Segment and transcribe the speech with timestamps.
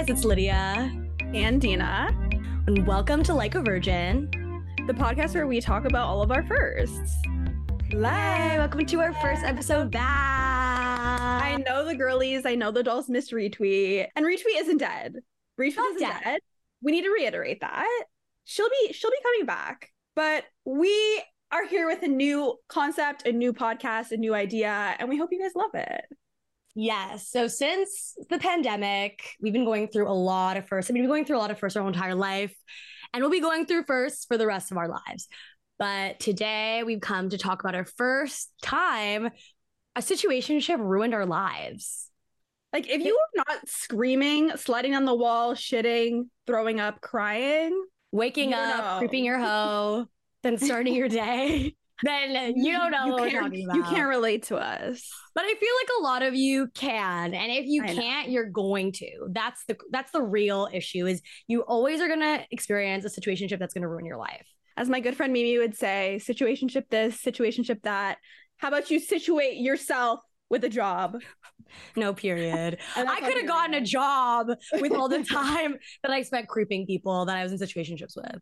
[0.00, 0.90] guys, it's Lydia
[1.34, 2.08] and Dina,
[2.66, 4.30] and welcome to Like a Virgin,
[4.86, 7.14] the podcast where we talk about all of our firsts.
[7.92, 11.42] Hi, welcome to our first episode back.
[11.42, 15.16] I know the girlies, I know the dolls missed retweet, and retweet isn't dead.
[15.60, 16.20] Retweet Not isn't dead.
[16.24, 16.40] dead.
[16.80, 18.04] We need to reiterate that.
[18.46, 19.90] She'll be she'll be coming back.
[20.16, 21.22] But we
[21.52, 25.28] are here with a new concept, a new podcast, a new idea, and we hope
[25.30, 26.04] you guys love it.
[26.74, 27.28] Yes.
[27.28, 30.90] So since the pandemic, we've been going through a lot of firsts.
[30.90, 32.54] I mean, we've been going through a lot of firsts our whole entire life,
[33.12, 35.28] and we'll be going through firsts for the rest of our lives.
[35.78, 39.30] But today we've come to talk about our first time
[39.96, 42.08] a situationship ruined our lives.
[42.72, 48.54] Like if you are not screaming, sliding on the wall, shitting, throwing up, crying, Waking
[48.54, 48.98] up, know.
[48.98, 50.06] creeping your hoe,
[50.42, 53.76] then starting your day, then you don't know you what we're can't, talking about.
[53.76, 55.10] You can't relate to us.
[55.34, 58.50] But I feel like a lot of you can, and if you I can't, you're
[58.50, 59.28] going to.
[59.30, 61.06] That's the that's the real issue.
[61.06, 64.46] Is you always are gonna experience a situationship that's gonna ruin your life.
[64.76, 68.18] As my good friend Mimi would say, situationship this, situationship that.
[68.56, 71.16] How about you situate yourself with a job?
[71.96, 72.78] No, period.
[72.96, 74.48] I could have gotten a job
[74.80, 78.40] with all the time that I spent creeping people that I was in situationships with.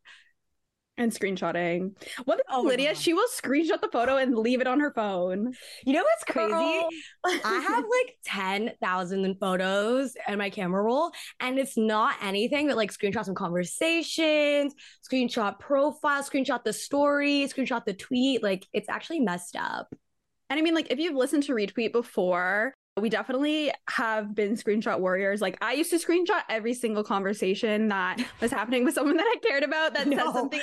[0.98, 1.92] And screenshotting.
[2.24, 2.94] What Oh Lydia?
[2.94, 5.54] She will screenshot the photo and leave it on her phone.
[5.84, 6.84] You know what's crazy?
[7.24, 12.92] I have like 10,000 photos in my camera roll, and it's not anything but like
[12.92, 14.74] screenshots from conversations,
[15.10, 18.42] screenshot profile, screenshot the story, screenshot the tweet.
[18.42, 19.94] Like it's actually messed up.
[20.50, 25.00] And I mean, like, if you've listened to retweet before, we definitely have been screenshot
[25.00, 25.40] warriors.
[25.40, 29.36] Like, I used to screenshot every single conversation that was happening with someone that I
[29.46, 30.16] cared about that No.
[30.18, 30.60] said something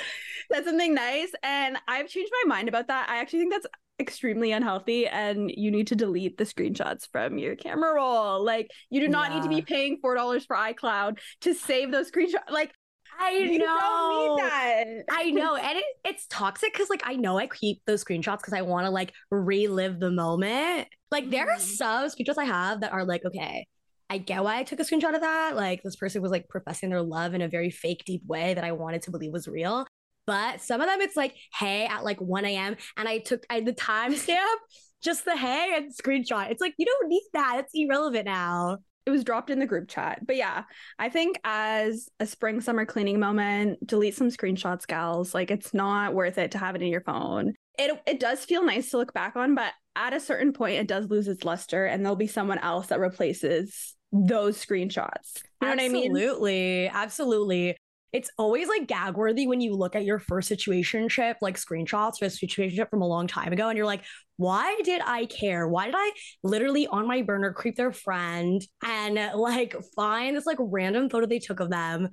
[0.52, 1.32] said something nice.
[1.42, 3.08] And I've changed my mind about that.
[3.08, 3.66] I actually think that's
[3.98, 8.44] extremely unhealthy and you need to delete the screenshots from your camera roll.
[8.44, 12.10] Like, you do not need to be paying four dollars for iCloud to save those
[12.10, 12.50] screenshots.
[12.50, 12.72] Like,
[13.18, 13.66] I you know.
[13.66, 14.84] don't need that.
[15.10, 15.56] I know.
[15.56, 18.86] And it, it's toxic because, like, I know I keep those screenshots because I want
[18.86, 20.88] to, like, relive the moment.
[21.10, 21.60] Like, there are Mhm.
[21.60, 23.66] some screenshots I have that are like, okay,
[24.10, 25.56] I get why I took a screenshot of that.
[25.56, 28.64] Like, this person was, like, professing their love in a very fake, deep way that
[28.64, 29.86] I wanted to believe was real.
[30.26, 32.76] But some of them, it's like, hey, at like 1 a.m.
[32.96, 34.56] And I took I, the timestamp,
[35.02, 36.50] just the hey and screenshot.
[36.50, 37.60] It's like, you don't need that.
[37.60, 38.78] It's irrelevant now.
[39.06, 40.26] It was dropped in the group chat.
[40.26, 40.64] But yeah,
[40.98, 45.32] I think as a spring summer cleaning moment, delete some screenshots, gals.
[45.32, 47.54] Like it's not worth it to have it in your phone.
[47.78, 50.88] It it does feel nice to look back on, but at a certain point it
[50.88, 55.42] does lose its luster and there'll be someone else that replaces those screenshots.
[55.62, 56.10] You know what I mean?
[56.10, 56.88] Absolutely.
[56.88, 57.76] Absolutely.
[58.16, 62.22] It's always like gag worthy when you look at your first situationship, like screenshots of
[62.22, 64.04] a situationship from a long time ago, and you're like,
[64.38, 65.68] why did I care?
[65.68, 66.12] Why did I
[66.42, 71.38] literally on my burner creep their friend and like find this like random photo they
[71.38, 72.08] took of them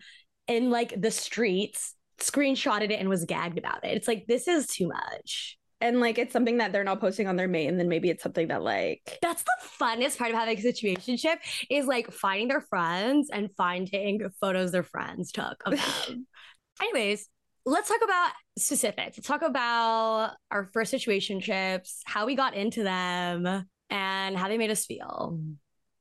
[0.47, 3.95] in like the streets, screenshotted it and was gagged about it?
[3.95, 5.57] It's like, this is too much.
[5.83, 8.47] And like it's something that they're not posting on their main, then maybe it's something
[8.47, 9.51] that like That's the
[9.81, 11.39] funnest part of having a situationship
[11.69, 15.73] is like finding their friends and finding photos their friends took of
[16.07, 16.25] them.
[16.81, 17.27] Anyways,
[17.65, 19.17] let's talk about specifics.
[19.17, 24.71] Let's talk about our first situationships, how we got into them, and how they made
[24.71, 25.37] us feel.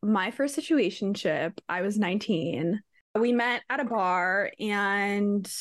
[0.01, 2.81] my first situationship, I was 19.
[3.19, 5.53] We met at a bar and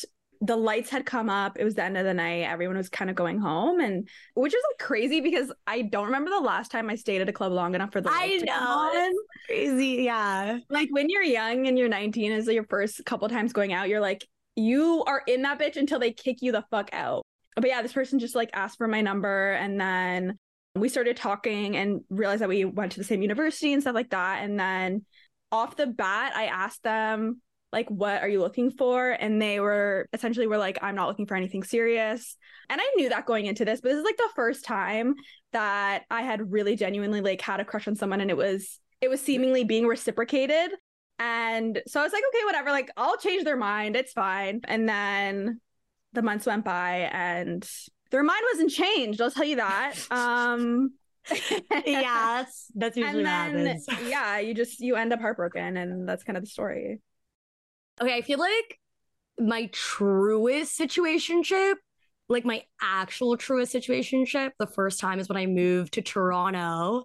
[0.44, 1.58] the lights had come up.
[1.60, 2.42] It was the end of the night.
[2.42, 6.32] Everyone was kind of going home and which is like crazy because I don't remember
[6.32, 8.48] the last time I stayed at a club long enough for the I lights to
[8.48, 9.00] come know.
[9.00, 9.14] on.
[9.46, 10.58] Crazy, yeah.
[10.70, 14.02] Like when you're young and you're 19 is your first couple times going out, you're
[14.02, 14.26] like
[14.56, 17.24] you are in that bitch until they kick you the fuck out.
[17.56, 20.40] But yeah, this person just like asked for my number and then
[20.74, 24.10] we started talking and realized that we went to the same university and stuff like
[24.10, 24.44] that.
[24.44, 25.06] And then
[25.52, 29.12] off the bat, I asked them, like, what are you looking for?
[29.12, 32.36] And they were essentially were like, I'm not looking for anything serious.
[32.70, 35.16] And I knew that going into this, but this is like the first time
[35.54, 39.10] that I had really genuinely like had a crush on someone and it was it
[39.10, 40.72] was seemingly being reciprocated.
[41.20, 43.96] And so I was like, okay, whatever, like I'll change their mind.
[43.96, 44.62] It's fine.
[44.66, 45.60] And then
[46.14, 47.68] the months went by and
[48.12, 49.96] their mind wasn't changed, I'll tell you that.
[50.12, 50.92] Um
[51.86, 53.88] Yeah, that's that's usually and then happens.
[54.10, 57.00] yeah, you just you end up heartbroken and that's kind of the story.
[58.02, 58.80] Okay, I feel like
[59.40, 61.76] my truest situationship,
[62.30, 67.04] like my actual truest situationship, the first time is when I moved to Toronto.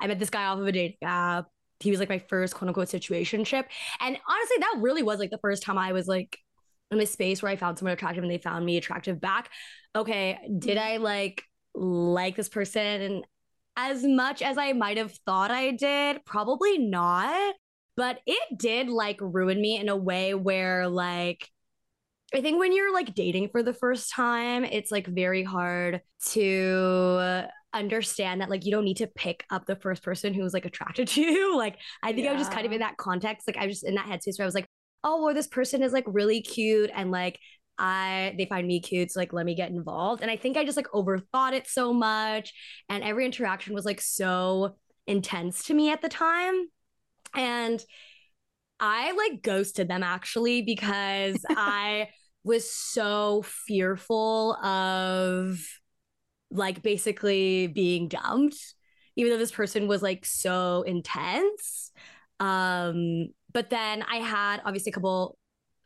[0.00, 1.46] I met this guy off of a dating app.
[1.80, 3.64] He was like my first quote unquote situationship.
[4.00, 6.38] And honestly, that really was like the first time I was like
[6.90, 9.50] in a space where I found someone attractive and they found me attractive back.
[9.96, 11.42] Okay, did I like
[11.74, 13.22] like this person
[13.76, 16.24] as much as I might have thought I did?
[16.24, 17.54] Probably not.
[17.98, 21.48] But it did like ruin me in a way where like
[22.32, 27.46] I think when you're like dating for the first time, it's like very hard to
[27.74, 31.08] understand that like you don't need to pick up the first person who's like attracted
[31.08, 31.56] to you.
[31.58, 32.30] Like I think yeah.
[32.30, 33.48] I was just kind of in that context.
[33.48, 34.68] Like I was just in that headspace where I was like,
[35.02, 37.40] oh, well, this person is like really cute and like
[37.78, 40.22] I they find me cute, so like let me get involved.
[40.22, 42.52] And I think I just like overthought it so much.
[42.88, 44.76] And every interaction was like so
[45.08, 46.68] intense to me at the time.
[47.34, 47.82] And
[48.80, 52.08] I like ghosted them actually because I
[52.44, 55.60] was so fearful of
[56.50, 58.74] like basically being dumped,
[59.16, 61.92] even though this person was like so intense.
[62.40, 65.36] Um, but then I had obviously a couple,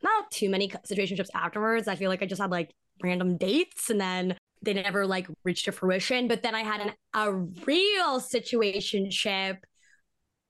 [0.03, 1.89] not too many situationships afterwards.
[1.89, 2.73] I feel like I just had like
[3.03, 6.29] random dates and then they never like reached to fruition.
[6.29, 9.59] But then I had an, a real situationship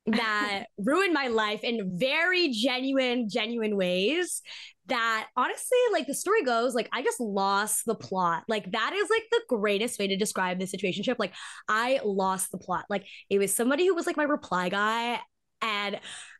[0.05, 4.41] that ruined my life in very genuine, genuine ways.
[4.87, 8.43] That honestly, like the story goes, like I just lost the plot.
[8.49, 11.15] Like that is like the greatest way to describe the situationship.
[11.19, 11.33] Like
[11.69, 12.85] I lost the plot.
[12.89, 15.19] Like it was somebody who was like my reply guy,
[15.61, 15.99] and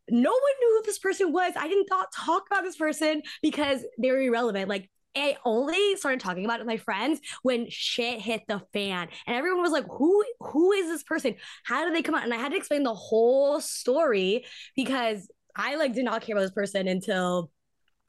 [0.09, 1.53] no one knew who this person was.
[1.55, 4.67] I did not talk about this person because they were irrelevant.
[4.67, 9.07] Like I only started talking about it with my friends when shit hit the fan.
[9.27, 11.35] And everyone was like, who who is this person?
[11.63, 12.23] How did they come out?
[12.23, 14.45] And I had to explain the whole story
[14.75, 17.51] because I like did not care about this person until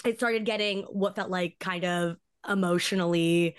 [0.05, 2.17] it started getting what felt like kind of
[2.49, 3.57] emotionally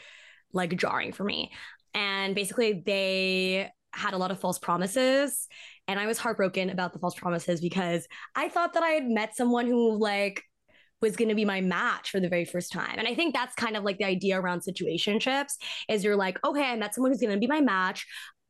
[0.54, 1.52] like jarring for me.
[1.94, 5.48] And basically they had a lot of false promises
[5.88, 9.36] and I was heartbroken about the false promises because I thought that I had met
[9.36, 10.44] someone who like
[11.02, 12.96] was going to be my match for the very first time.
[12.98, 15.54] And I think that's kind of like the idea around situationships
[15.90, 18.06] is you're like, okay, I met someone who's going to be my match.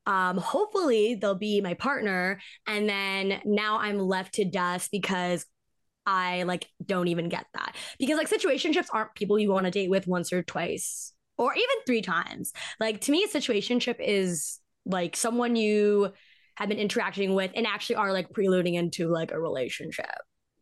[0.05, 2.39] Um, hopefully they'll be my partner.
[2.67, 5.45] And then now I'm left to dust because
[6.05, 7.75] I like don't even get that.
[7.97, 11.75] Because like situationships aren't people you want to date with once or twice or even
[11.85, 12.53] three times.
[12.79, 16.13] Like to me, a situationship is like someone you
[16.55, 20.05] have been interacting with and actually are like preluding into like a relationship.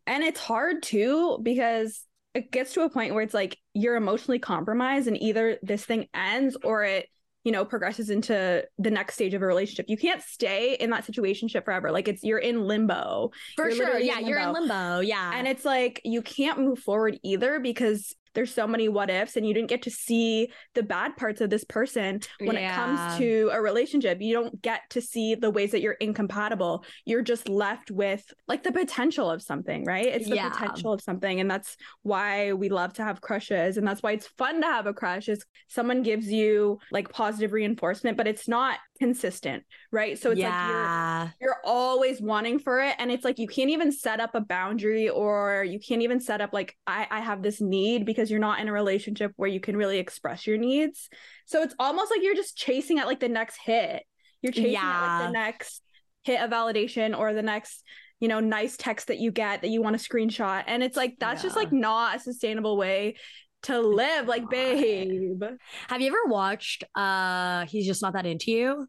[0.06, 2.04] And it's hard too because
[2.34, 6.08] it gets to a point where it's like you're emotionally compromised and either this thing
[6.14, 7.08] ends or it
[7.44, 9.86] you know progresses into the next stage of a relationship.
[9.88, 11.92] You can't stay in that situation forever.
[11.92, 13.30] Like it's you're in limbo.
[13.54, 13.98] For you're sure.
[13.98, 15.00] yeah you're in limbo.
[15.00, 15.32] Yeah.
[15.34, 19.46] And it's like you can't move forward either because there's so many what ifs and
[19.46, 22.72] you didn't get to see the bad parts of this person when yeah.
[22.72, 26.84] it comes to a relationship you don't get to see the ways that you're incompatible
[27.04, 30.50] you're just left with like the potential of something right it's the yeah.
[30.50, 34.26] potential of something and that's why we love to have crushes and that's why it's
[34.26, 38.78] fun to have a crush is someone gives you like positive reinforcement but it's not
[38.98, 40.18] consistent, right?
[40.18, 41.24] So it's yeah.
[41.24, 44.34] like you're you're always wanting for it and it's like you can't even set up
[44.34, 48.30] a boundary or you can't even set up like I I have this need because
[48.30, 51.08] you're not in a relationship where you can really express your needs.
[51.46, 54.04] So it's almost like you're just chasing at like the next hit.
[54.42, 54.80] You're chasing yeah.
[54.82, 55.82] at like the next
[56.22, 57.82] hit of validation or the next
[58.20, 61.16] you know nice text that you get that you want to screenshot and it's like
[61.18, 61.48] that's yeah.
[61.48, 63.16] just like not a sustainable way
[63.64, 65.42] to live like babe.
[65.88, 68.88] Have you ever watched uh he's just not that into you?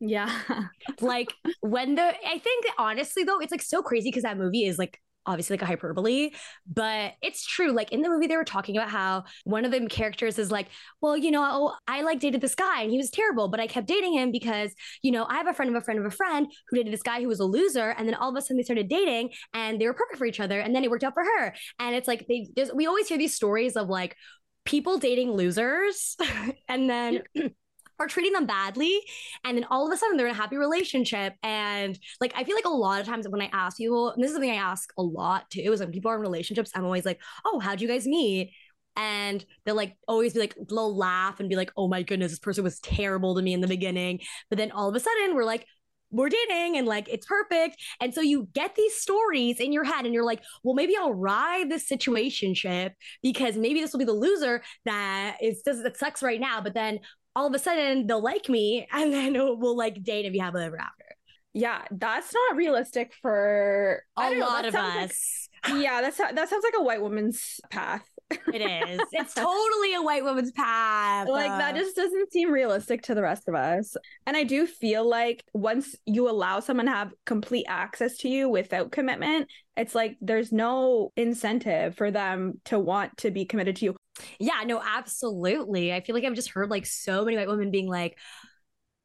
[0.00, 0.30] Yeah.
[1.00, 4.78] Like when the i think honestly though it's like so crazy because that movie is
[4.78, 6.30] like obviously like a hyperbole,
[6.66, 7.72] but it's true.
[7.72, 10.68] Like in the movie, they were talking about how one of the characters is like,
[11.00, 13.66] well, you know, oh, I like dated this guy and he was terrible, but I
[13.66, 16.10] kept dating him because, you know, I have a friend of a friend of a
[16.10, 17.90] friend who dated this guy who was a loser.
[17.90, 20.40] And then all of a sudden they started dating and they were perfect for each
[20.40, 20.60] other.
[20.60, 21.54] And then it worked out for her.
[21.78, 24.16] And it's like, they, we always hear these stories of like,
[24.64, 26.16] people dating losers
[26.68, 27.22] and then
[27.98, 29.00] are treating them badly
[29.44, 32.54] and then all of a sudden they're in a happy relationship and like i feel
[32.54, 34.92] like a lot of times when i ask people and this is something i ask
[34.98, 37.88] a lot too is when people are in relationships i'm always like oh how'd you
[37.88, 38.52] guys meet
[38.96, 42.38] and they'll like always be like they'll laugh and be like oh my goodness this
[42.38, 45.44] person was terrible to me in the beginning but then all of a sudden we're
[45.44, 45.66] like
[46.10, 47.76] we're dating and like it's perfect.
[48.00, 51.12] And so you get these stories in your head and you're like, well, maybe I'll
[51.12, 55.96] ride this situation ship because maybe this will be the loser that is does that
[55.96, 56.60] sucks right now.
[56.60, 57.00] But then
[57.36, 60.64] all of a sudden they'll like me and then we'll like date and be happily
[60.64, 61.04] ever after.
[61.52, 65.48] Yeah, that's not realistic for a lot know, of us.
[65.66, 68.04] Like, yeah, that's that sounds like a white woman's path.
[68.30, 69.00] it is.
[69.12, 71.28] It's totally a white woman's path.
[71.28, 73.96] Like that just doesn't seem realistic to the rest of us.
[74.26, 78.48] And I do feel like once you allow someone to have complete access to you
[78.48, 83.86] without commitment, it's like there's no incentive for them to want to be committed to
[83.86, 83.96] you.
[84.38, 85.92] Yeah, no, absolutely.
[85.92, 88.16] I feel like I've just heard like so many white women being like,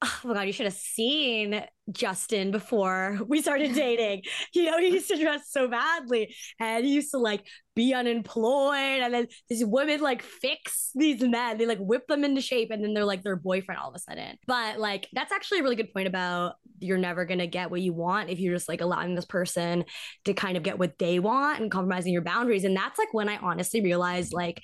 [0.04, 4.24] oh my god, you should have seen Justin before we started dating.
[4.54, 9.02] you know, he used to dress so badly and he used to like be unemployed.
[9.02, 12.84] And then these women like fix these men, they like whip them into shape and
[12.84, 14.38] then they're like their boyfriend all of a sudden.
[14.48, 17.82] But like, that's actually a really good point about you're never going to get what
[17.82, 19.86] you want if you're just like allowing this person
[20.26, 22.64] to kind of get what they want and compromising your boundaries.
[22.64, 24.62] And that's like when I honestly realized like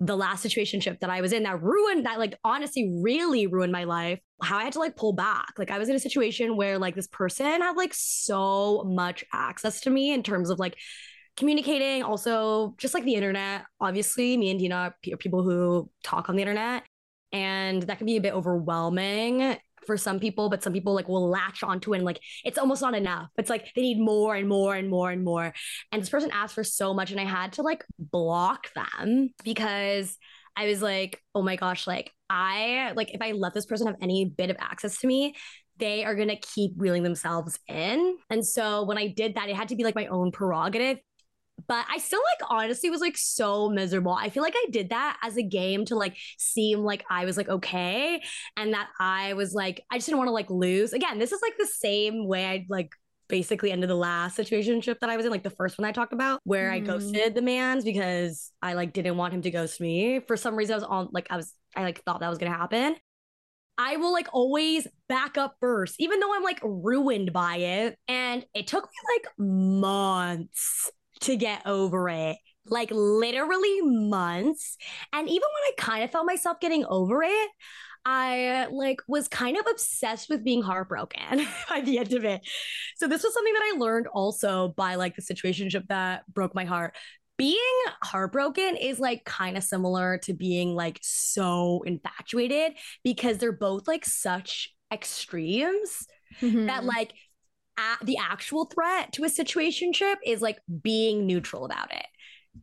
[0.00, 3.84] the last situationship that I was in that ruined that like honestly really ruined my
[3.84, 4.18] life.
[4.42, 5.52] How I had to like pull back.
[5.56, 9.80] Like I was in a situation where like this person had like so much access
[9.82, 10.76] to me in terms of like
[11.36, 13.64] communicating, also just like the internet.
[13.80, 16.82] Obviously, me and Dina are people who talk on the internet.
[17.32, 19.56] And that can be a bit overwhelming
[19.86, 22.82] for some people, but some people like will latch onto it and like it's almost
[22.82, 23.28] not enough.
[23.38, 25.52] It's like they need more and more and more and more.
[25.92, 30.16] And this person asked for so much, and I had to like block them because
[30.56, 33.96] I was like, oh my gosh, like I like if I let this person have
[34.00, 35.34] any bit of access to me,
[35.78, 38.16] they are going to keep reeling themselves in.
[38.30, 40.98] And so when I did that, it had to be like my own prerogative
[41.66, 44.12] but I still like honestly was like so miserable.
[44.12, 47.36] I feel like I did that as a game to like seem like I was
[47.36, 48.22] like okay
[48.56, 50.92] and that I was like I just didn't want to like lose.
[50.92, 52.90] Again, this is like the same way I like
[53.28, 56.12] basically ended the last situationship that I was in, like the first one I talked
[56.12, 56.74] about, where mm.
[56.74, 60.20] I ghosted the man's because I like didn't want him to ghost me.
[60.20, 62.52] For some reason I was on like I was I like thought that was gonna
[62.52, 62.96] happen.
[63.76, 67.98] I will like always back up first, even though I'm like ruined by it.
[68.06, 74.76] And it took me like months to get over it like literally months.
[75.12, 77.50] And even when I kind of felt myself getting over it,
[78.06, 82.42] I like was kind of obsessed with being heartbroken by the end of it.
[82.96, 86.64] So this was something that I learned also by like the situationship that broke my
[86.64, 86.94] heart.
[87.36, 87.58] Being
[88.02, 94.04] heartbroken is like kind of similar to being like so infatuated because they're both like
[94.04, 96.06] such extremes
[96.40, 96.66] mm-hmm.
[96.66, 97.12] that like
[97.78, 102.06] a- the actual threat to a situation situationship is like being neutral about it.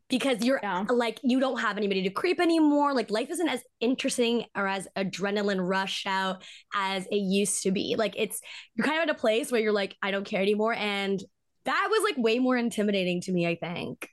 [0.08, 0.86] Because you're yeah.
[0.90, 2.94] like you don't have anybody to creep anymore.
[2.94, 7.96] Like life isn't as interesting or as adrenaline rush out as it used to be.
[7.98, 8.40] Like it's
[8.76, 10.74] you're kind of at a place where you're like i don't care anymore.
[10.74, 11.22] And
[11.66, 14.08] that was like way more intimidating to me i think.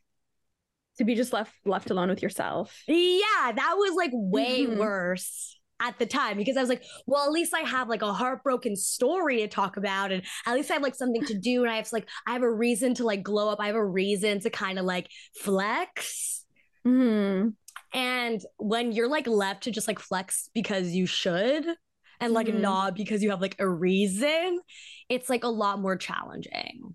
[0.98, 2.82] To be just left left alone with yourself.
[2.88, 4.80] Yeah that was like way mm-hmm.
[4.80, 8.12] worse at the time because I was like, well, at least I have like a
[8.12, 11.70] heartbroken story to talk about, and at least I have like something to do, and
[11.70, 13.60] I have like I have a reason to like glow up.
[13.60, 15.08] I have a reason to kind of like
[15.40, 16.44] flex.
[16.86, 17.50] Mm-hmm.
[17.94, 21.64] And when you're like left to just like flex because you should,
[22.20, 22.60] and like mm-hmm.
[22.60, 24.60] not because you have like a reason,
[25.08, 26.94] it's like a lot more challenging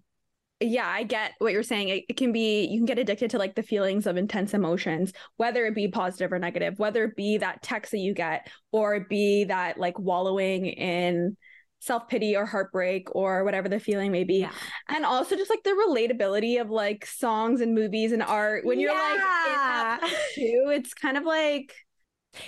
[0.64, 1.90] yeah, I get what you're saying.
[1.90, 5.14] It, it, can be, you can get addicted to like the feelings of intense emotions,
[5.38, 9.02] whether it be positive or negative, whether it be that text that you get, or
[9.02, 11.38] be that like wallowing in
[11.80, 14.40] self pity or heartbreak or whatever the feeling may be.
[14.40, 14.52] Yeah.
[14.88, 18.94] And also just like the relatability of like songs and movies and art when you're
[18.94, 19.98] yeah.
[20.02, 21.74] like too, it's kind of like,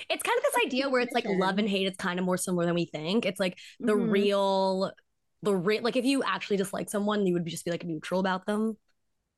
[0.10, 1.86] it's kind of this idea where it's like love and hate.
[1.86, 3.26] It's kind of more similar than we think.
[3.26, 4.10] It's like the mm-hmm.
[4.10, 4.92] real
[5.46, 8.46] the rate like if you actually dislike someone you would just be like neutral about
[8.46, 8.78] them.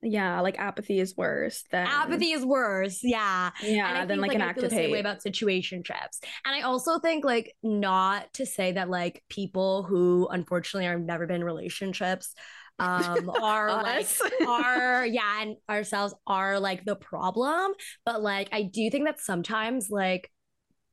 [0.02, 3.52] Yeah like apathy is worse than apathy is worse yeah.
[3.64, 7.26] Yeah than like, like an I active hate way about situationships and i also think
[7.26, 12.36] like not to say that like people who unfortunately are never been in relationships
[12.80, 14.08] um are like
[14.48, 17.74] are yeah and ourselves are like the problem.
[18.06, 20.32] But like i do think that sometimes like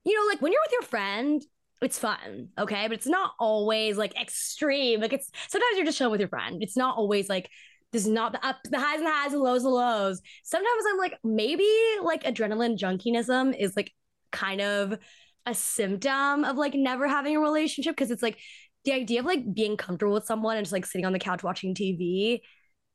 [0.05, 1.43] you know like when you're with your friend
[1.83, 2.89] it's fun, okay?
[2.89, 5.01] But it's not always like extreme.
[5.01, 6.63] Like it's sometimes you're just chilling with your friend.
[6.63, 7.51] It's not always like
[7.93, 10.21] this is not the up the highs and the highs and lows and lows.
[10.45, 11.69] Sometimes I'm like, maybe
[12.03, 13.93] like adrenaline junkinism is like
[14.33, 14.99] kind of
[15.47, 18.39] a symptom of like never having a relationship because it's like
[18.85, 21.43] the idea of like being comfortable with someone and just like sitting on the couch
[21.43, 22.41] watching TV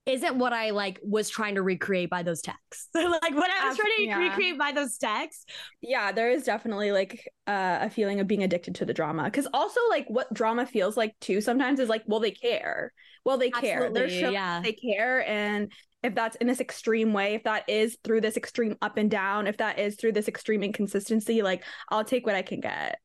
[0.09, 2.89] isn't what I like was trying to recreate by those texts.
[2.95, 4.17] like what I was trying to yeah.
[4.17, 5.45] recreate by those texts.
[5.81, 9.29] Yeah, there is definitely like uh, a feeling of being addicted to the drama.
[9.29, 12.91] Cause also like what drama feels like too sometimes is like, well, they care.
[13.23, 13.85] Well, they care.
[13.85, 14.61] Absolutely, They're yeah.
[14.63, 15.27] they care.
[15.27, 19.11] And if that's in this extreme way, if that is through this extreme up and
[19.11, 22.99] down, if that is through this extreme inconsistency, like I'll take what I can get.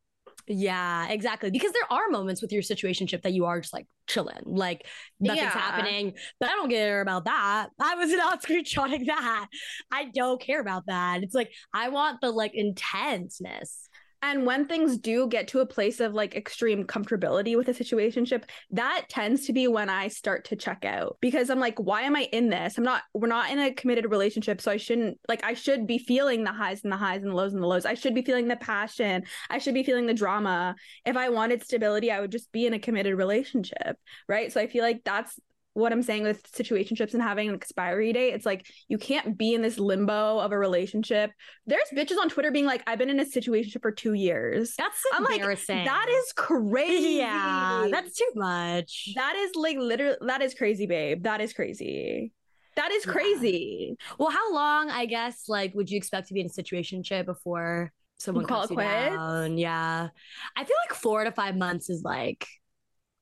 [0.46, 1.50] Yeah, exactly.
[1.50, 4.86] Because there are moments with your situationship that you are just like chilling, like
[5.18, 5.50] nothing's yeah.
[5.50, 6.12] happening.
[6.38, 7.68] But I don't care about that.
[7.80, 9.46] I was not screenshotting that.
[9.90, 11.22] I don't care about that.
[11.22, 13.88] It's like I want the like intenseness.
[14.26, 18.44] And when things do get to a place of like extreme comfortability with a situationship,
[18.70, 22.16] that tends to be when I start to check out because I'm like, why am
[22.16, 22.78] I in this?
[22.78, 24.62] I'm not, we're not in a committed relationship.
[24.62, 27.36] So I shouldn't, like, I should be feeling the highs and the highs and the
[27.36, 27.84] lows and the lows.
[27.84, 29.24] I should be feeling the passion.
[29.50, 30.74] I should be feeling the drama.
[31.04, 33.98] If I wanted stability, I would just be in a committed relationship.
[34.26, 34.50] Right.
[34.50, 35.38] So I feel like that's
[35.74, 38.32] what I'm saying with situationships and having an expiry date.
[38.34, 41.30] It's like you can't be in this limbo of a relationship.
[41.66, 44.74] There's bitches on Twitter being like, I've been in a situation for two years.
[44.78, 45.84] That's I'm like, embarrassing.
[45.84, 47.08] that is crazy.
[47.18, 49.10] yeah, that's too much.
[49.16, 51.24] that is like literally that is crazy, babe.
[51.24, 52.32] That is crazy.
[52.76, 53.12] That is Yeah.
[53.12, 53.96] crazy.
[54.18, 57.92] well, how long, I guess, like, would you expect to be in a situationship before
[58.16, 58.90] someone call it you quits?
[59.16, 59.58] down?
[59.58, 60.08] Yeah,
[60.56, 62.46] I feel like four to five months is like.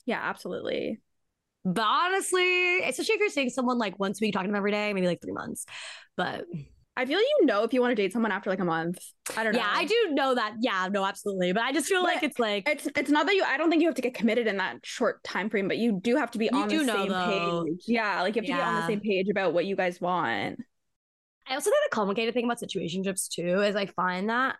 [0.07, 1.01] Yeah, absolutely.
[1.65, 4.73] But honestly, especially if you're seeing someone like once a week, talking to them every
[4.73, 5.65] day, maybe like three months.
[6.17, 6.45] But
[6.97, 8.99] I feel you know if you want to date someone after like a month.
[9.37, 9.61] I don't know.
[9.61, 10.55] yeah, I do know that.
[10.61, 11.53] Yeah, no, absolutely.
[11.53, 13.71] But I just feel But like it's like It's it's not that you I don't
[13.71, 16.31] think you have to get committed in that short time frame, but you do have
[16.33, 17.65] to be on the know, same though.
[17.65, 17.85] page.
[17.87, 20.59] Yeah, like you have to get on the same page about what you guys want.
[21.49, 24.57] I also think the complicated thing about situationships too is I find that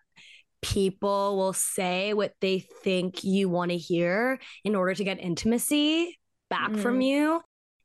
[0.61, 6.17] people will say what they think you want to hear in order to get intimacy
[6.55, 7.41] back from you,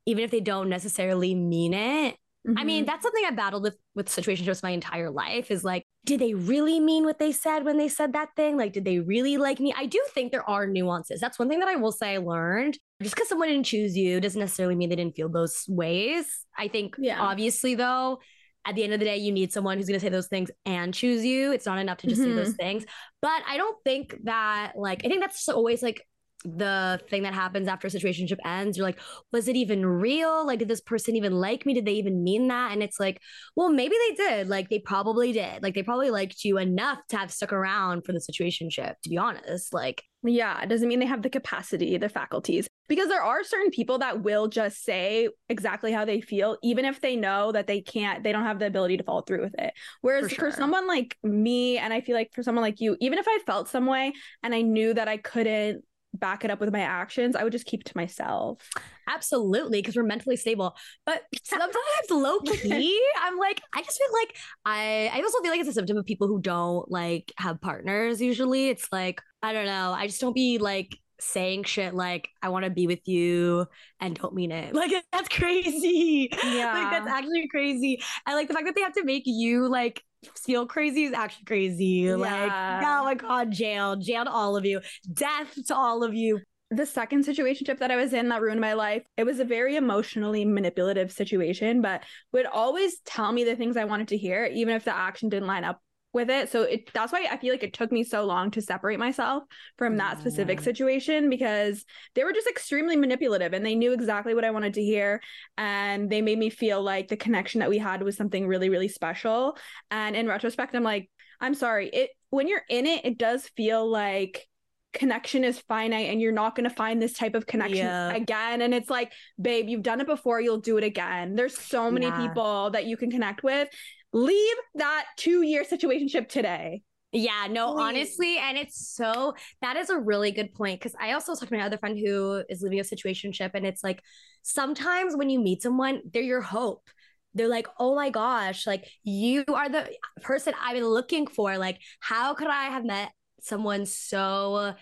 [0.06, 2.16] even if they don't necessarily mean it.
[2.56, 2.86] I mean, Mhm.
[2.86, 6.78] that's something I battled with with situationships my entire life is like, did they really
[6.80, 8.56] mean what they said when they said that thing?
[8.56, 9.74] Like, did they really like me?
[9.76, 11.20] I do think there are nuances.
[11.20, 12.78] That's one thing that I will say I learned.
[13.02, 16.26] Just because someone didn't choose you doesn't necessarily mean they didn't feel those ways.
[16.56, 17.20] I think, Yeah.
[17.20, 18.20] obviously, though,
[18.64, 20.50] at the end of the day, you need someone who's going to say those things
[20.64, 21.52] and choose you.
[21.52, 22.84] It's not enough to just say those things.
[23.20, 26.00] But I don't think that, like, I think that's always like
[26.44, 28.76] the thing that happens after a situationship ends.
[28.76, 29.00] You're like,
[29.32, 30.46] was it even real?
[30.46, 31.74] Like, did this person even like me?
[31.74, 32.72] Did they even mean that?
[32.72, 33.20] And it's like,
[33.56, 34.48] well, maybe they did.
[34.48, 35.62] Like, they probably did.
[35.62, 39.18] Like, they probably liked you enough to have stuck around for the situationship, to be
[39.18, 39.74] honest.
[39.74, 42.66] Like, Yeah, it doesn't mean they have the capacity, the faculties.
[42.88, 47.00] Because there are certain people that will just say exactly how they feel, even if
[47.00, 49.74] they know that they can't, they don't have the ability to follow through with it.
[50.00, 53.18] Whereas For for, someone like me, and I feel like for someone like you, even
[53.18, 55.84] if I felt some way and I knew that I couldn't
[56.18, 58.68] back it up with my actions, I would just keep to myself.
[59.08, 60.76] absolutely, because we're mentally stable.
[61.06, 61.74] But sometimes,
[62.10, 65.72] low key, I'm like, I just feel like I, I also feel like it's a
[65.72, 68.68] symptom of people who don't like have partners usually.
[68.68, 69.92] It's like, I don't know.
[69.92, 73.66] I just don't be like, saying shit like I want to be with you
[74.00, 74.74] and don't mean it.
[74.78, 76.28] Like that's crazy.
[76.32, 76.72] Yeah.
[76.72, 78.00] like that's actually crazy.
[78.26, 80.02] And like the fact that they have to make you like
[80.36, 82.12] feel crazy is actually crazy.
[82.14, 84.80] Like, oh my god, jail, jail to all of you,
[85.12, 86.40] death to all of you.
[86.70, 89.76] the second situationship that I was in that ruined my life, it was a very
[89.76, 92.02] emotionally manipulative situation, but
[92.32, 95.48] would always tell me the things I wanted to hear, even if the action didn't
[95.48, 95.80] line up
[96.18, 96.50] with it.
[96.50, 99.44] So it that's why I feel like it took me so long to separate myself
[99.76, 100.64] from that specific mm-hmm.
[100.64, 104.82] situation because they were just extremely manipulative and they knew exactly what I wanted to
[104.82, 105.22] hear.
[105.56, 108.88] And they made me feel like the connection that we had was something really, really
[108.88, 109.56] special.
[109.92, 111.08] And in retrospect, I'm like,
[111.40, 111.88] I'm sorry.
[111.88, 114.48] It when you're in it, it does feel like
[114.94, 118.14] connection is finite and you're not going to find this type of connection Yeah.
[118.14, 121.90] again and it's like babe you've done it before you'll do it again there's so
[121.90, 122.26] many Yeah.
[122.26, 123.68] people that you can connect with
[124.12, 127.80] leave that two year situationship today Yeah, no, Please.
[127.80, 131.56] honestly, and it's so that is a really good point because I also was talking
[131.56, 134.02] to my other friend who is living a situationship, and it's like
[134.42, 136.86] sometimes when you meet someone, they're your hope.
[137.32, 139.88] They're like, oh my gosh, like you are the
[140.20, 141.56] person I've been looking for.
[141.56, 144.74] Like, how could I have met someone so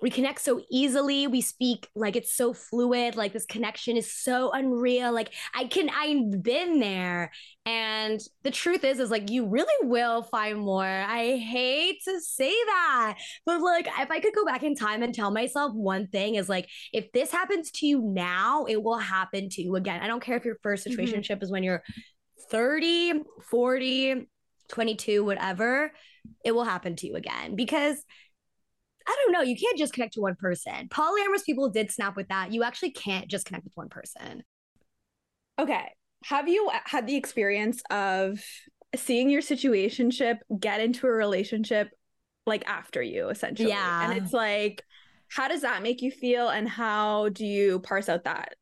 [0.00, 4.50] we connect so easily we speak like it's so fluid like this connection is so
[4.52, 7.30] unreal like i can i've been there.
[7.64, 10.84] And the truth is is like you really will find more.
[10.84, 15.12] I hate to say that but like if i could go back in time and
[15.12, 19.48] tell myself one thing is like if this happens to you now it will happen
[19.50, 20.00] to you again.
[20.00, 20.96] I don't care if your first Mhm.
[20.96, 21.82] situationship is when you're
[22.50, 24.28] 30 40
[24.68, 25.92] 22 whatever
[26.44, 27.56] it will happen to you again.
[27.56, 27.96] Because
[29.06, 29.42] I don't know.
[29.42, 30.88] You can't just connect to one person.
[30.88, 32.52] Polyamorous people did snap with that.
[32.52, 34.42] You actually can't just connect with one person.
[35.60, 35.92] okay
[36.24, 38.40] have you uh, had the experience of
[38.96, 41.90] seeing your situationship get into a relationship
[42.46, 44.10] like after you essentially Yeah.
[44.10, 44.82] and it's like
[45.28, 48.54] how does that make you feel and how do you parse out that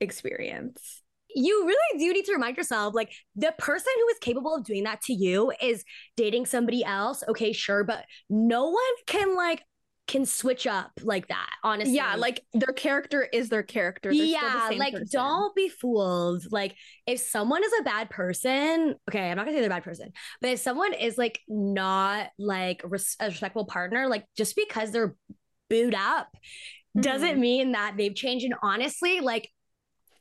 [0.00, 1.02] experience
[1.34, 4.84] You really do need to remind yourself like the person who is capable of doing
[4.84, 5.82] that to you is
[6.16, 7.24] dating somebody else.
[7.26, 7.84] Okay, sure.
[7.84, 9.62] But no one can like
[10.12, 14.68] can switch up like that honestly yeah like their character is their character They're yeah
[14.70, 15.08] the like person.
[15.10, 19.60] don't be fooled like if someone is a bad person okay i'm not gonna say
[19.60, 24.06] they're a bad person but if someone is like not like res- a respectful partner
[24.06, 25.16] like just because they're
[25.70, 27.00] booed up mm-hmm.
[27.00, 29.48] doesn't mean that they've changed and honestly like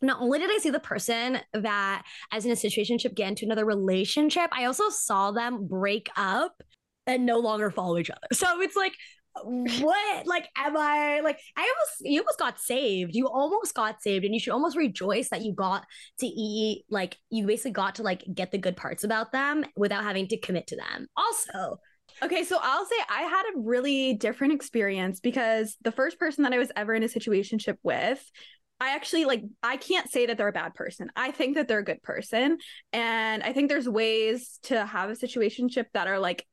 [0.01, 3.65] not only did I see the person that as in a situation get into another
[3.65, 6.63] relationship, I also saw them break up
[7.07, 8.19] and no longer follow each other.
[8.33, 8.93] So it's like
[9.43, 14.25] what like am i like i almost you almost got saved you almost got saved
[14.25, 15.85] and you should almost rejoice that you got
[16.19, 20.03] to eat like you basically got to like get the good parts about them without
[20.03, 21.79] having to commit to them also
[22.23, 26.53] Okay, so I'll say I had a really different experience because the first person that
[26.53, 28.23] I was ever in a situationship with,
[28.79, 31.09] I actually like I can't say that they're a bad person.
[31.15, 32.57] I think that they're a good person.
[32.93, 36.45] And I think there's ways to have a situationship that are like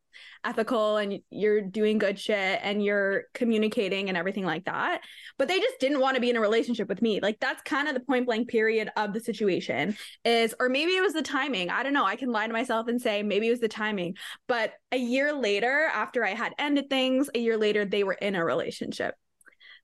[0.44, 5.02] ethical and you're doing good shit and you're communicating and everything like that.
[5.38, 7.20] But they just didn't want to be in a relationship with me.
[7.20, 11.02] Like that's kind of the point blank period of the situation is, or maybe it
[11.02, 11.70] was the timing.
[11.70, 12.04] I don't know.
[12.04, 14.16] I can lie to myself and say maybe it was the timing.
[14.46, 18.34] But a year later, after I had ended things, a year later, they were in
[18.34, 19.14] a relationship.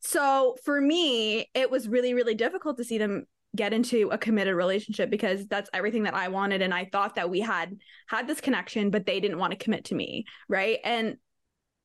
[0.00, 4.54] So for me, it was really, really difficult to see them get into a committed
[4.54, 7.76] relationship because that's everything that I wanted and I thought that we had
[8.08, 10.78] had this connection but they didn't want to commit to me, right?
[10.84, 11.16] And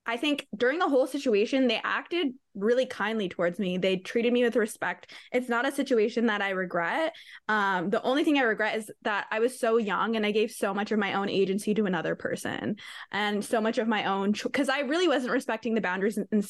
[0.06, 3.78] I think during the whole situation they acted really kindly towards me.
[3.78, 5.12] They treated me with respect.
[5.32, 7.14] It's not a situation that I regret.
[7.48, 10.52] Um, the only thing I regret is that I was so young and I gave
[10.52, 12.78] so much of my own agency to another person
[13.12, 16.46] and so much of my own because I really wasn't respecting the boundaries and,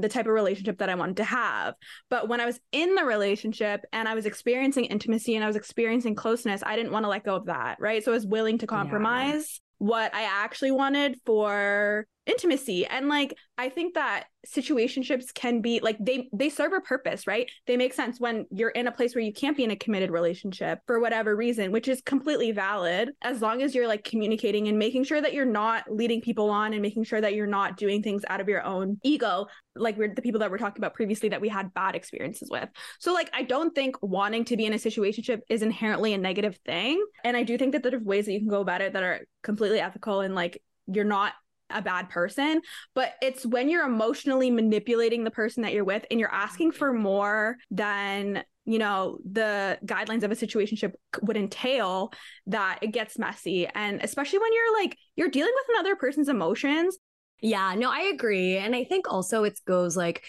[0.00, 1.74] the type of relationship that I wanted to have.
[2.08, 5.56] But when I was in the relationship and I was experiencing intimacy and I was
[5.56, 7.78] experiencing closeness, I didn't want to let go of that.
[7.80, 8.04] Right.
[8.04, 9.86] So I was willing to compromise yeah.
[9.86, 12.86] what I actually wanted for intimacy.
[12.86, 17.50] And like i think that situationships can be like they they serve a purpose right?
[17.66, 20.10] They make sense when you're in a place where you can't be in a committed
[20.10, 24.78] relationship for whatever reason which is completely valid as long as you're like communicating and
[24.78, 28.02] making sure that you're not leading people on and making sure that you're not doing
[28.02, 31.28] things out of your own ego like we're the people that we're talking about previously
[31.28, 32.68] that we had bad experiences with.
[32.98, 36.58] So like i don't think wanting to be in a situationship is inherently a negative
[36.64, 37.04] thing.
[37.24, 39.02] And i do think that there are ways that you can go about it that
[39.02, 41.32] are completely ethical and like you're not
[41.72, 42.60] a bad person,
[42.94, 46.78] but it's when you're emotionally manipulating the person that you're with and you're asking mm-hmm.
[46.78, 52.12] for more than you know the guidelines of a situation would entail
[52.46, 53.66] that it gets messy.
[53.66, 56.98] And especially when you're like you're dealing with another person's emotions.
[57.42, 58.56] Yeah no i agree.
[58.56, 60.24] And i think also it goes like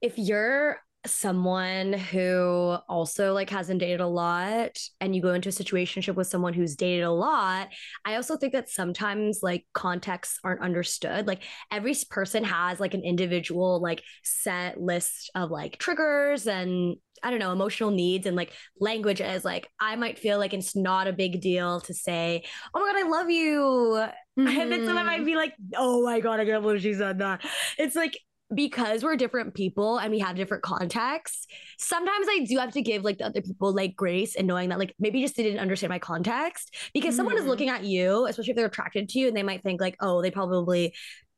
[0.00, 0.78] if you're
[1.10, 6.26] someone who also like hasn't dated a lot and you go into a situation with
[6.26, 7.68] someone who's dated a lot
[8.04, 13.02] i also think that sometimes like contexts aren't understood like every person has like an
[13.02, 18.52] individual like set list of like triggers and I don't know, emotional needs and like
[18.80, 22.44] language as like I might feel like it's not a big deal to say,
[22.74, 24.06] Oh my god, I love you.
[24.38, 24.46] Mm-hmm.
[24.60, 27.44] And then someone might be like, Oh my god, I can't believe she said that.
[27.76, 28.16] It's like
[28.54, 31.46] because we're different people and we have different contexts,
[31.78, 34.78] sometimes I do have to give like the other people like grace and knowing that
[34.78, 37.16] like maybe just they didn't understand my context because mm-hmm.
[37.16, 37.50] someone is mm-hmm.
[37.50, 40.22] looking at you, especially if they're attracted to you and they might think like, oh,
[40.22, 40.94] they probably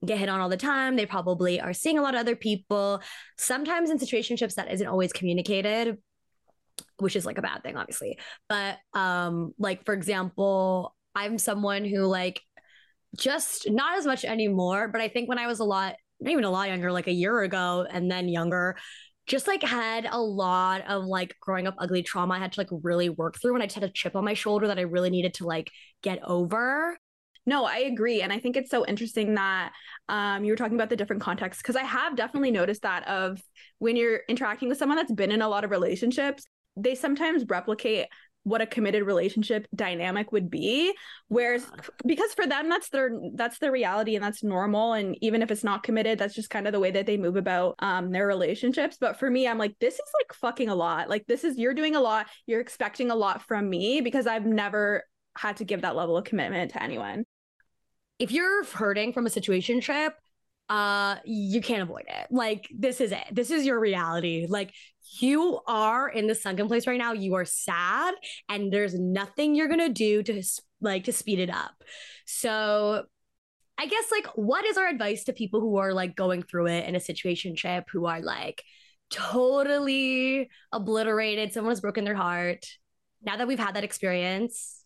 [0.06, 0.96] get hit on all the time.
[0.96, 3.02] They probably are seeing a lot of other people.
[3.38, 5.98] Sometimes in situationships that isn't always communicated,
[6.98, 8.18] which is like a bad thing, obviously.
[8.48, 12.40] But um, like for example, I'm someone who like
[13.18, 16.44] just not as much anymore, but I think when I was a lot not even
[16.44, 18.76] a lot younger, like a year ago and then younger,
[19.26, 22.68] just like had a lot of like growing up ugly trauma I had to like
[22.82, 25.10] really work through and I just had a chip on my shoulder that I really
[25.10, 25.70] needed to like
[26.02, 26.98] get over.
[27.46, 28.22] No, I agree.
[28.22, 29.72] And I think it's so interesting that
[30.08, 33.40] um, you were talking about the different contexts because I have definitely noticed that of
[33.78, 36.44] when you're interacting with someone that's been in a lot of relationships,
[36.76, 38.06] they sometimes replicate
[38.44, 40.94] what a committed relationship dynamic would be.
[41.28, 41.66] Whereas
[42.06, 44.94] because for them that's their that's their reality and that's normal.
[44.94, 47.36] And even if it's not committed that's just kind of the way that they move
[47.36, 48.96] about um their relationships.
[49.00, 51.10] But for me i'm like this is like fucking a lot.
[51.10, 52.28] Like this is you're doing a lot.
[52.46, 55.04] You're expecting a lot from me because i've never
[55.36, 57.24] had to give that level of commitment to anyone.
[58.18, 60.10] If you're hurting from a situationship
[60.70, 62.28] uh you can't avoid it.
[62.30, 63.24] Like this is it.
[63.32, 64.46] This is your reality.
[64.48, 64.72] Like
[65.20, 67.12] you are in the sunken place right now.
[67.12, 68.14] You are sad
[68.48, 70.42] and there's nothing you're gonna do to
[70.80, 71.74] like to speed it up.
[72.24, 73.04] So
[73.78, 76.86] i guess like what is our advice to people who are like going through it
[76.86, 78.62] in a situationship who are like
[79.08, 82.64] totally obliterated someone has broken their heart?
[83.22, 84.79] Now that we've had that experience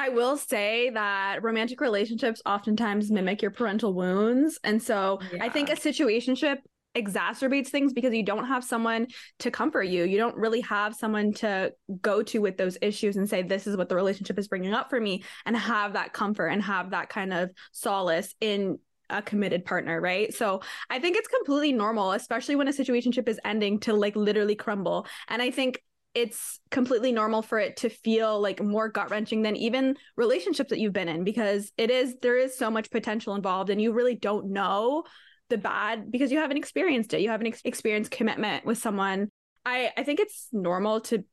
[0.00, 4.58] I will say that romantic relationships oftentimes mimic your parental wounds.
[4.64, 5.44] And so yeah.
[5.44, 6.56] I think a situationship
[6.96, 9.06] exacerbates things because you don't have someone
[9.40, 10.04] to comfort you.
[10.04, 13.76] You don't really have someone to go to with those issues and say, this is
[13.76, 17.10] what the relationship is bringing up for me, and have that comfort and have that
[17.10, 18.78] kind of solace in
[19.10, 20.32] a committed partner, right?
[20.32, 24.54] So I think it's completely normal, especially when a situationship is ending, to like literally
[24.54, 25.06] crumble.
[25.28, 25.82] And I think
[26.14, 30.80] it's completely normal for it to feel like more gut wrenching than even relationships that
[30.80, 34.16] you've been in because it is there is so much potential involved and you really
[34.16, 35.04] don't know
[35.50, 37.20] the bad because you haven't experienced it.
[37.20, 39.28] You haven't ex- experienced commitment with someone.
[39.64, 41.24] I I think it's normal to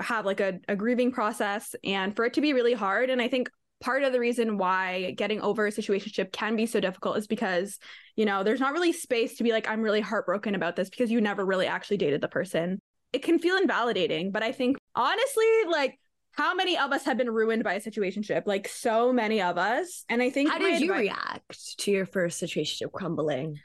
[0.00, 3.10] have like a, a grieving process and for it to be really hard.
[3.10, 3.48] And I think
[3.80, 7.78] part of the reason why getting over a situationship can be so difficult is because
[8.16, 11.10] you know there's not really space to be like i'm really heartbroken about this because
[11.10, 12.80] you never really actually dated the person
[13.14, 14.30] it can feel invalidating.
[14.30, 15.98] But I think honestly, like
[16.32, 18.42] how many of us have been ruined by a situationship?
[18.46, 20.04] Like so many of us.
[20.08, 23.58] And I think how did you react to your first situationship crumbling?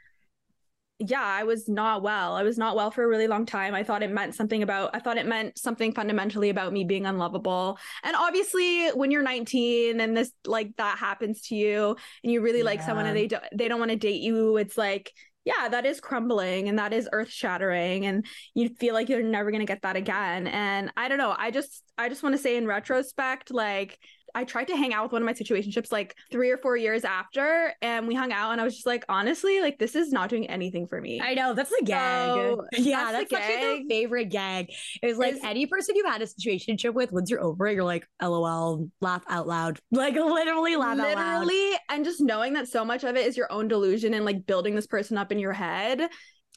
[0.99, 2.35] yeah, I was not well.
[2.35, 3.73] I was not well for a really long time.
[3.73, 7.05] I thought it meant something about, I thought it meant something fundamentally about me being
[7.05, 7.79] unlovable.
[8.03, 12.59] And obviously, when you're 19 and this, like, that happens to you and you really
[12.59, 12.65] yeah.
[12.65, 15.13] like someone and they, don't they don't want to date you, it's like,
[15.49, 19.49] yeah, that is crumbling and that is earth shattering and you feel like you're never
[19.49, 20.45] going to get that again.
[20.47, 23.97] And I don't know, I just I just want to say in retrospect like
[24.35, 27.03] I tried to hang out with one of my situationships like three or four years
[27.03, 30.29] after, and we hung out, and I was just like, honestly, like this is not
[30.29, 31.21] doing anything for me.
[31.21, 32.35] I know that's the gag.
[32.35, 34.71] So, yeah, that's, that's actually the favorite gag.
[35.01, 37.75] It was like is, any person you had a situationship with, once you're over it,
[37.75, 41.45] you're like, lol, laugh out loud, like literally laugh out loud.
[41.45, 44.45] literally, and just knowing that so much of it is your own delusion and like
[44.45, 46.09] building this person up in your head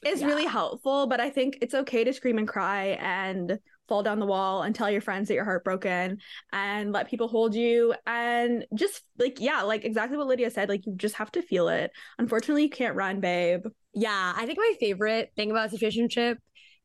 [0.05, 0.27] is yeah.
[0.27, 1.07] really helpful.
[1.07, 4.73] But I think it's okay to scream and cry and fall down the wall and
[4.73, 6.17] tell your friends that you're heartbroken
[6.51, 10.85] and let people hold you and just like yeah like exactly what lydia said like
[10.85, 11.91] you just have to feel it.
[12.17, 13.65] Unfortunately you can't run babe.
[13.93, 16.37] Yeah i think my favorite thing about situationship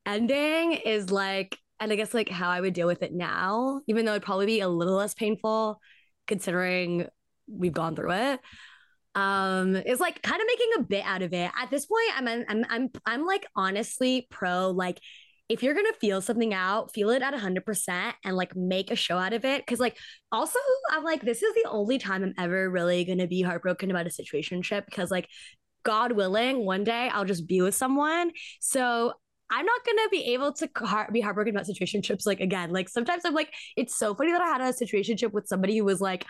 [0.04, 4.04] ending is like and i guess like how i would deal with it now even
[4.04, 5.80] though it'd probably be a little less painful
[6.26, 7.06] considering
[7.46, 8.40] we've gone through it
[9.14, 11.50] um is like kind of making a bit out of it.
[11.60, 15.00] At this point i'm i'm i'm, I'm like honestly pro like
[15.48, 19.16] if you're gonna feel something out, feel it at 100% and like make a show
[19.16, 19.66] out of it.
[19.66, 19.96] Cause, like,
[20.30, 20.58] also,
[20.90, 24.10] I'm like, this is the only time I'm ever really gonna be heartbroken about a
[24.10, 25.28] situation ship because, like,
[25.84, 28.30] God willing, one day I'll just be with someone.
[28.60, 29.14] So
[29.50, 32.70] I'm not gonna be able to heart- be heartbroken about situation situationships like again.
[32.70, 35.78] Like sometimes I'm like, it's so funny that I had a situation situationship with somebody
[35.78, 36.26] who was like,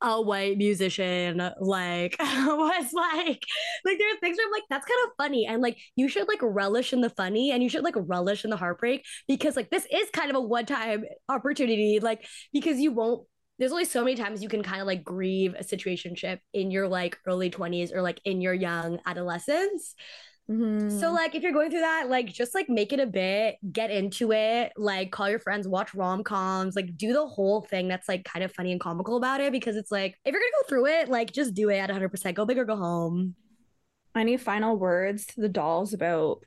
[0.00, 3.42] a white musician like was like
[3.84, 6.28] like there are things where I'm like that's kind of funny and like you should
[6.28, 9.70] like relish in the funny and you should like relish in the heartbreak because like
[9.70, 13.26] this is kind of a one time opportunity like because you won't
[13.58, 16.86] there's only so many times you can kind of like grieve a situationship in your
[16.86, 19.94] like early 20s or like in your young adolescence
[20.50, 20.98] Mm-hmm.
[20.98, 23.90] So like if you're going through that, like just like make it a bit, get
[23.90, 28.24] into it, like call your friends, watch rom-coms, like do the whole thing that's like
[28.24, 30.86] kind of funny and comical about it because it's like if you're gonna go through
[30.86, 32.34] it, like just do it at 100%.
[32.34, 33.34] Go big or go home.
[34.16, 36.42] Any final words to the dolls about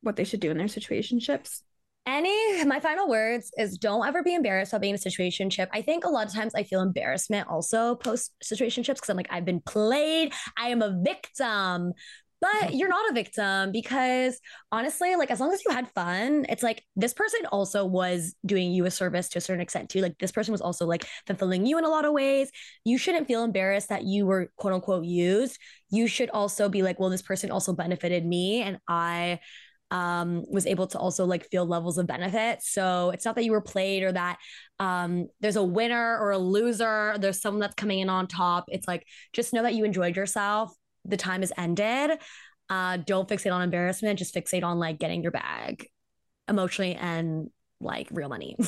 [0.00, 1.60] what they should do in their situationships?
[2.04, 5.68] Any my final words is don't ever be embarrassed about being in a situationship.
[5.72, 9.30] I think a lot of times I feel embarrassment also post situationships because I'm like
[9.30, 10.32] I've been played.
[10.56, 11.92] I am a victim
[12.42, 14.38] but you're not a victim because
[14.72, 18.72] honestly like as long as you had fun it's like this person also was doing
[18.72, 21.64] you a service to a certain extent too like this person was also like fulfilling
[21.64, 22.50] you in a lot of ways
[22.84, 25.56] you shouldn't feel embarrassed that you were quote unquote used
[25.90, 29.38] you should also be like well this person also benefited me and i
[29.92, 32.60] um, was able to also like feel levels of benefit.
[32.62, 34.38] So it's not that you were played or that
[34.78, 37.14] um, there's a winner or a loser.
[37.18, 38.64] There's someone that's coming in on top.
[38.68, 40.74] It's like just know that you enjoyed yourself
[41.04, 42.18] the time is ended.
[42.68, 44.18] Uh, don't fixate on embarrassment.
[44.18, 45.86] Just fixate on like getting your bag
[46.48, 48.56] emotionally and like real money.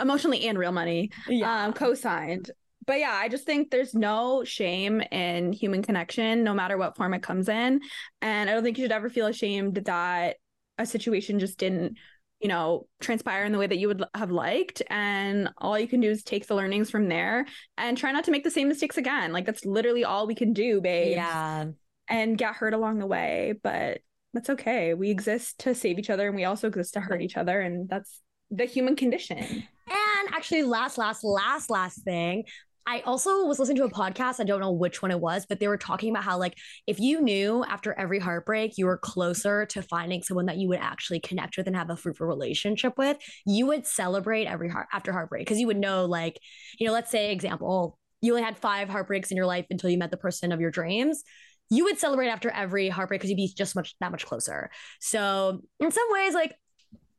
[0.00, 1.10] emotionally and real money.
[1.28, 1.64] Yeah.
[1.64, 2.50] Um, co-signed.
[2.86, 7.12] But yeah, I just think there's no shame in human connection, no matter what form
[7.12, 7.80] it comes in.
[8.22, 10.36] And I don't think you should ever feel ashamed that
[10.78, 11.98] a situation just didn't
[12.40, 14.82] you know, transpire in the way that you would have liked.
[14.90, 17.46] And all you can do is take the learnings from there
[17.76, 19.32] and try not to make the same mistakes again.
[19.32, 21.16] Like that's literally all we can do, babe.
[21.16, 21.66] Yeah.
[22.08, 23.54] And get hurt along the way.
[23.62, 24.00] But
[24.34, 24.94] that's okay.
[24.94, 27.60] We exist to save each other and we also exist to hurt each other.
[27.60, 28.20] And that's
[28.50, 29.38] the human condition.
[29.38, 32.44] And actually, last, last, last, last thing,
[32.88, 34.40] I also was listening to a podcast.
[34.40, 36.54] I don't know which one it was, but they were talking about how, like,
[36.86, 40.78] if you knew after every heartbreak you were closer to finding someone that you would
[40.78, 45.12] actually connect with and have a fruitful relationship with, you would celebrate every heart after
[45.12, 46.40] heartbreak because you would know, like,
[46.78, 49.98] you know, let's say, example, you only had five heartbreaks in your life until you
[49.98, 51.24] met the person of your dreams
[51.70, 54.70] you would celebrate after every heartbreak because you'd be just much that much closer.
[55.00, 56.54] So in some ways, like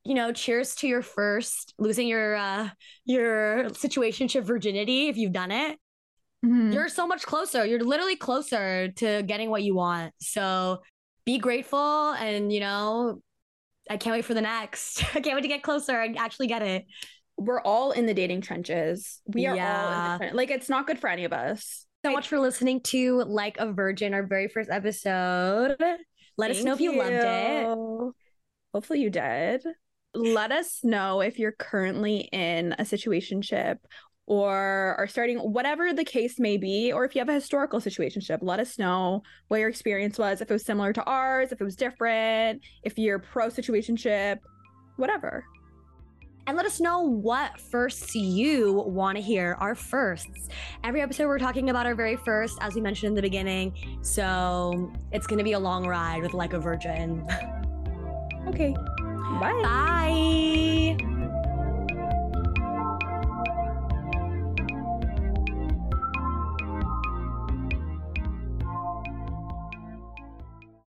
[0.10, 2.68] you know, cheers to your first losing your uh
[3.06, 5.78] your situationship virginity if you've done it.
[6.44, 6.74] Mhm.
[6.74, 7.64] You're so much closer.
[7.64, 10.16] You're literally closer to getting what you want.
[10.20, 10.80] So
[11.26, 13.22] be grateful and you know,
[13.88, 15.04] I can't wait for the next.
[15.16, 16.86] I can't wait to get closer and actually get it.
[17.38, 19.22] We're all in the dating trenches.
[19.28, 21.86] We are all in the like it's not good for any of us.
[22.04, 25.76] so much for listening to Like a Virgin, our very first episode.
[26.36, 28.14] Let us know if Thank you loved it.
[28.74, 29.64] Hopefully you did.
[30.16, 33.78] Let us know if you're currently in a situationship
[34.26, 38.40] or are starting whatever the case may be, or if you have a historical situationship.
[38.42, 41.64] Let us know what your experience was, if it was similar to ours, if it
[41.64, 44.38] was different, if you're pro situationship,
[44.98, 45.44] whatever.
[46.48, 50.50] And let us know what firsts you want to hear, our firsts.
[50.84, 53.74] Every episode, we're talking about our very first, as we mentioned in the beginning.
[54.02, 57.28] So it's going to be a long ride with Like a Virgin.
[58.48, 58.74] Okay.
[59.38, 59.60] Bye.
[59.62, 61.09] Bye.